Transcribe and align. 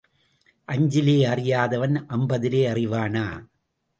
அஞ்சிலே 0.67 1.15
அறியாதவன் 1.25 1.95
அம்பதிலே 2.09 2.63
அறிவானா? 2.71 3.25